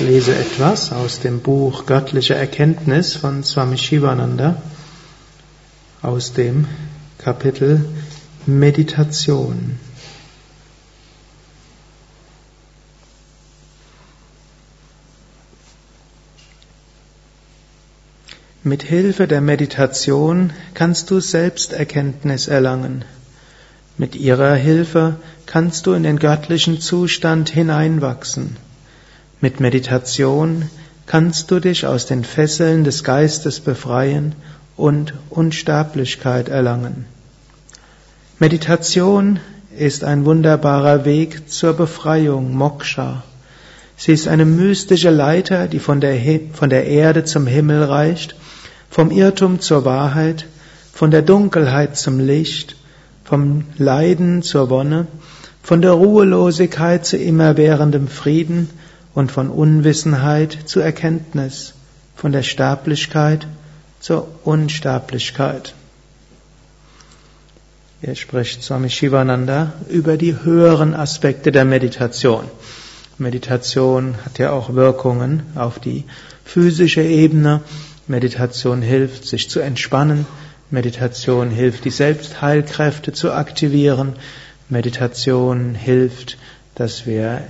[0.00, 4.62] Lese etwas aus dem Buch Göttliche Erkenntnis von Swami Shivananda
[6.00, 6.66] aus dem
[7.18, 7.84] Kapitel
[8.46, 9.78] Meditation.
[18.62, 23.04] Mit Hilfe der Meditation kannst du Selbsterkenntnis erlangen.
[23.98, 28.56] Mit ihrer Hilfe kannst du in den göttlichen Zustand hineinwachsen.
[29.42, 30.68] Mit Meditation
[31.06, 34.34] kannst du dich aus den Fesseln des Geistes befreien
[34.76, 37.06] und Unsterblichkeit erlangen.
[38.38, 39.40] Meditation
[39.78, 43.22] ist ein wunderbarer Weg zur Befreiung, Moksha.
[43.96, 46.18] Sie ist eine mystische Leiter, die von der,
[46.52, 48.36] von der Erde zum Himmel reicht,
[48.90, 50.44] vom Irrtum zur Wahrheit,
[50.92, 52.76] von der Dunkelheit zum Licht,
[53.24, 55.06] vom Leiden zur Wonne,
[55.62, 58.68] von der Ruhelosigkeit zu immerwährendem Frieden,
[59.14, 61.74] und von Unwissenheit zur Erkenntnis,
[62.14, 63.46] von der Sterblichkeit
[64.00, 65.74] zur Unsterblichkeit.
[68.02, 72.44] Er spricht Swami Shivananda über die höheren Aspekte der Meditation.
[73.18, 76.04] Meditation hat ja auch Wirkungen auf die
[76.44, 77.60] physische Ebene.
[78.06, 80.26] Meditation hilft, sich zu entspannen.
[80.70, 84.14] Meditation hilft, die Selbstheilkräfte zu aktivieren.
[84.70, 86.38] Meditation hilft,
[86.74, 87.42] dass wir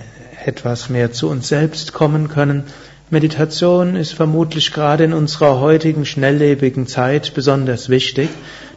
[0.45, 2.65] etwas mehr zu uns selbst kommen können.
[3.11, 8.29] Meditation ist vermutlich gerade in unserer heutigen schnelllebigen Zeit besonders wichtig,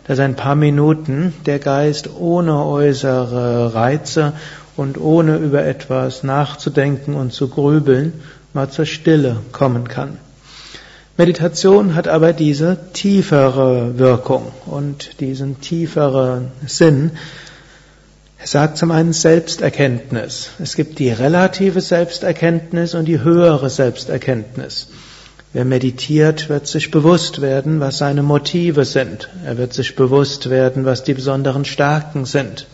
[0.08, 4.34] dass ein paar Minuten der Geist ohne äußere Reize
[4.76, 8.14] und ohne über etwas nachzudenken und zu grübeln
[8.54, 10.18] mal zur Stille kommen kann.
[11.16, 17.12] Meditation hat aber diese tiefere Wirkung und diesen tieferen Sinn,
[18.44, 20.50] er sagt zum einen Selbsterkenntnis.
[20.62, 24.90] Es gibt die relative Selbsterkenntnis und die höhere Selbsterkenntnis.
[25.54, 29.30] Wer meditiert, wird sich bewusst werden, was seine Motive sind.
[29.46, 32.68] Er wird sich bewusst werden, was die besonderen Stärken sind.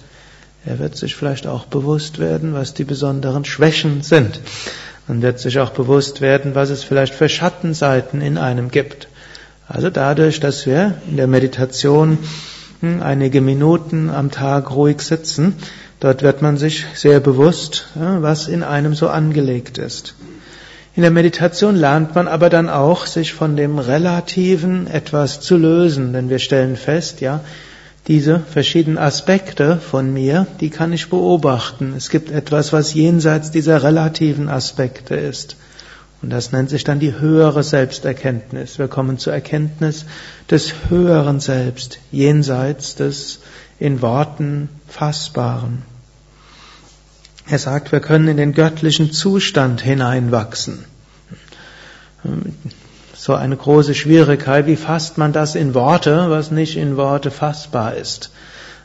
[0.65, 4.39] Er wird sich vielleicht auch bewusst werden, was die besonderen Schwächen sind.
[5.07, 9.07] Man wird sich auch bewusst werden, was es vielleicht für Schattenseiten in einem gibt.
[9.67, 12.17] Also dadurch, dass wir in der Meditation
[12.81, 15.55] einige Minuten am Tag ruhig sitzen.
[15.99, 20.15] Dort wird man sich sehr bewusst, was in einem so angelegt ist.
[20.95, 26.13] In der Meditation lernt man aber dann auch, sich von dem Relativen etwas zu lösen,
[26.13, 27.41] denn wir stellen fest, ja,
[28.07, 31.93] diese verschiedenen Aspekte von mir, die kann ich beobachten.
[31.95, 35.57] Es gibt etwas, was jenseits dieser relativen Aspekte ist.
[36.21, 38.77] Und das nennt sich dann die höhere Selbsterkenntnis.
[38.77, 40.05] Wir kommen zur Erkenntnis
[40.49, 43.39] des höheren Selbst, jenseits des
[43.79, 45.83] in Worten Fassbaren.
[47.47, 50.85] Er sagt, wir können in den göttlichen Zustand hineinwachsen.
[53.15, 57.95] So eine große Schwierigkeit, wie fasst man das in Worte, was nicht in Worte fassbar
[57.95, 58.31] ist?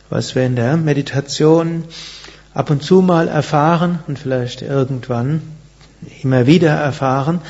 [0.08, 1.84] Was wir in der Meditation
[2.52, 5.42] ab und zu mal erfahren und vielleicht irgendwann
[6.22, 7.40] immer wieder erfahren,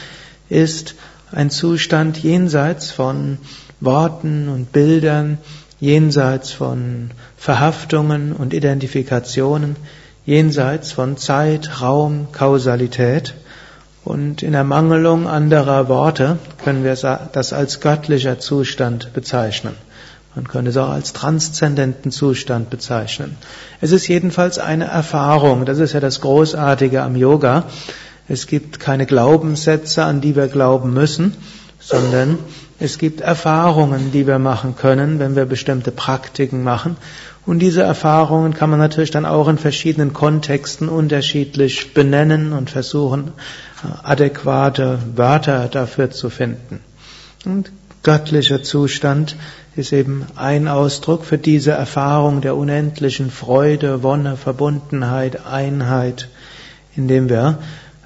[0.49, 0.95] ist
[1.33, 3.39] ein Zustand jenseits von
[3.81, 5.39] Worten und Bildern,
[5.81, 9.77] jenseits von Verhaftungen und Identifikationen,
[10.25, 13.35] jenseits von Zeit, Raum, Kausalität.
[14.05, 19.75] Und in Ermangelung anderer Worte können wir das als göttlicher Zustand bezeichnen.
[20.35, 23.37] Man könnte es auch als transzendenten Zustand bezeichnen.
[23.81, 25.65] Es ist jedenfalls eine Erfahrung.
[25.65, 27.65] Das ist ja das Großartige am Yoga.
[28.29, 31.35] Es gibt keine Glaubenssätze, an die wir glauben müssen,
[31.79, 32.39] sondern
[32.81, 36.97] es gibt Erfahrungen, die wir machen können, wenn wir bestimmte Praktiken machen.
[37.47, 43.33] Und diese Erfahrungen kann man natürlich dann auch in verschiedenen Kontexten unterschiedlich benennen und versuchen,
[44.03, 46.81] adäquate Wörter dafür zu finden.
[47.45, 47.71] Und
[48.03, 49.37] göttlicher Zustand
[49.77, 56.29] ist eben ein Ausdruck für diese Erfahrung der unendlichen Freude, Wonne, Verbundenheit, Einheit,
[56.97, 57.59] indem wir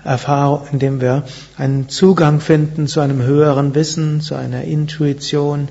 [0.09, 1.25] Erfahrung, indem wir
[1.59, 5.69] einen Zugang finden zu einem höheren Wissen, zu einer Intuition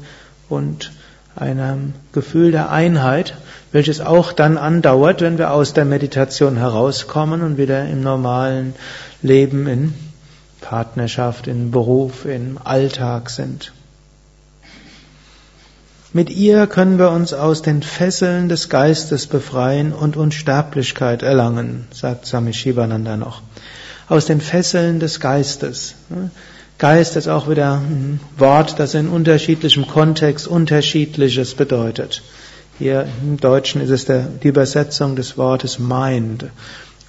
[0.48, 0.92] und
[1.36, 3.36] einem Gefühl der Einheit,
[3.72, 8.76] welches auch dann andauert, wenn wir aus der Meditation herauskommen und wieder im normalen
[9.22, 9.94] Leben, in
[10.62, 13.74] Partnerschaft, in Beruf, im Alltag sind.
[16.14, 22.26] Mit ihr können wir uns aus den Fesseln des Geistes befreien und Unsterblichkeit erlangen, sagt
[22.26, 23.42] Sami Shivananda noch
[24.10, 25.96] aus den Fesseln des Geistes.
[26.78, 32.22] Geist ist auch wieder ein Wort, das in unterschiedlichem Kontext unterschiedliches bedeutet.
[32.78, 36.46] Hier im Deutschen ist es der, die Übersetzung des Wortes Mind.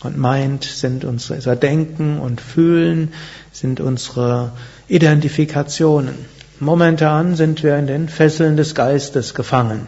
[0.02, 3.12] und Mind sind unser Denken und Fühlen,
[3.52, 4.52] sind unsere
[4.88, 6.14] Identifikationen.
[6.60, 9.86] Momentan sind wir in den Fesseln des Geistes gefangen.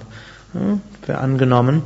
[1.09, 1.83] Ja, angenommen,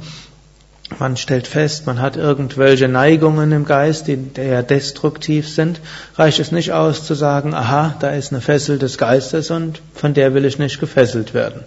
[0.98, 5.80] man stellt fest, man hat irgendwelche Neigungen im Geist, die eher destruktiv sind,
[6.16, 10.14] reicht es nicht aus zu sagen, aha, da ist eine Fessel des Geistes und von
[10.14, 11.62] der will ich nicht gefesselt werden.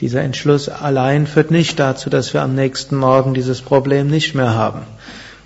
[0.00, 4.54] Dieser Entschluss allein führt nicht dazu, dass wir am nächsten Morgen dieses Problem nicht mehr
[4.54, 4.82] haben.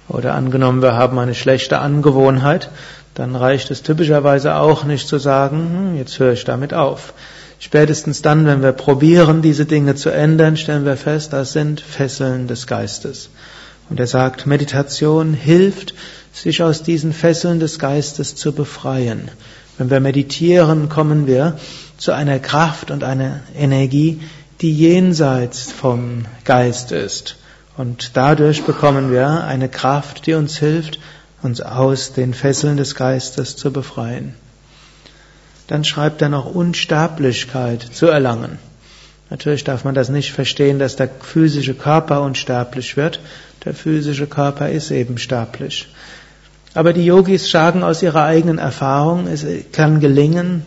[0.09, 2.69] Oder angenommen, wir haben eine schlechte Angewohnheit,
[3.15, 7.13] dann reicht es typischerweise auch nicht zu sagen, hm, jetzt höre ich damit auf.
[7.63, 12.49] Spätestens dann, wenn wir probieren, diese Dinge zu ändern, stellen wir fest, das sind Fesseln
[12.49, 13.29] des Geistes.
[13.91, 15.95] Und er sagt, Meditation hilft,
[16.33, 19.31] sich aus diesen Fesseln des Geistes zu befreien.
[19.77, 21.59] Wenn wir meditieren, kommen wir
[21.99, 24.21] zu einer Kraft und einer Energie,
[24.63, 27.37] die jenseits vom Geist ist.
[27.77, 30.99] Und dadurch bekommen wir eine Kraft, die uns hilft,
[31.43, 34.35] uns aus den Fesseln des Geistes zu befreien.
[35.71, 38.59] Dann schreibt er noch Unsterblichkeit zu erlangen.
[39.31, 43.21] Natürlich darf man das nicht verstehen, dass der physische Körper unsterblich wird.
[43.65, 45.87] Der physische Körper ist eben sterblich.
[46.75, 50.67] Aber die Yogis sagen aus ihrer eigenen Erfahrung, es kann gelingen,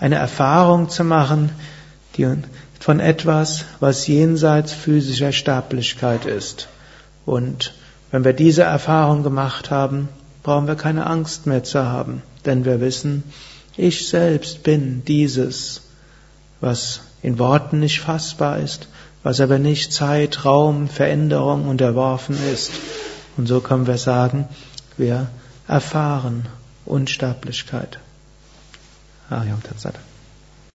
[0.00, 1.50] eine Erfahrung zu machen,
[2.16, 2.26] die
[2.80, 6.66] von etwas, was jenseits physischer Sterblichkeit ist.
[7.24, 7.74] Und
[8.10, 10.08] wenn wir diese Erfahrung gemacht haben,
[10.42, 13.22] brauchen wir keine Angst mehr zu haben, denn wir wissen,
[13.76, 15.82] ich selbst bin dieses,
[16.60, 18.88] was in Worten nicht fassbar ist,
[19.22, 22.72] was aber nicht Zeit, Raum, Veränderung unterworfen ist.
[23.36, 24.48] Und so können wir sagen,
[24.96, 25.28] wir
[25.68, 26.46] erfahren
[26.84, 27.98] Unsterblichkeit.
[29.30, 30.11] Ah, ja, Tatsache.